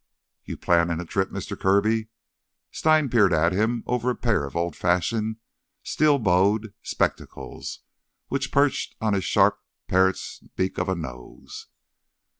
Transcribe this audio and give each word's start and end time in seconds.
"You 0.43 0.57
planning 0.57 0.99
a 0.99 1.05
trip, 1.05 1.29
Mister 1.31 1.55
Kirby?" 1.55 2.07
Stein 2.71 3.07
peered 3.07 3.31
at 3.33 3.51
him 3.51 3.83
over 3.85 4.09
a 4.09 4.15
pair 4.15 4.45
of 4.45 4.55
old 4.55 4.75
fashioned, 4.75 5.35
steel 5.83 6.17
bowed 6.17 6.73
spectacles 6.81 7.81
which 8.27 8.51
perched 8.51 8.95
on 8.99 9.13
his 9.13 9.25
sharp 9.25 9.59
parrot's 9.87 10.39
beak 10.55 10.79
of 10.79 10.89
a 10.89 10.95
nose. 10.95 11.67